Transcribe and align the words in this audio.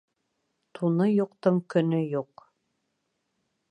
Туны 0.79 1.07
юҡтың 1.11 1.61
көнө 1.75 2.03
юҡ. 2.17 2.49